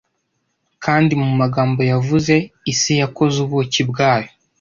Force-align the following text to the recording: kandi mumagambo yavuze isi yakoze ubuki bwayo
kandi 0.83 1.11
mumagambo 1.21 1.81
yavuze 1.91 2.33
isi 2.71 2.93
yakoze 3.01 3.35
ubuki 3.45 3.81
bwayo 3.89 4.29